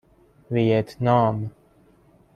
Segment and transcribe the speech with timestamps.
[0.51, 1.49] ویتنام